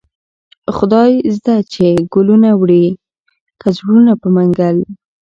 خداى 0.75 1.13
زده 1.37 1.57
چې 1.73 1.87
گلونه 2.13 2.49
وړې 2.59 2.85
كه 3.61 3.67
زړونه 3.77 4.11
په 4.21 4.27
منگل 4.35 4.77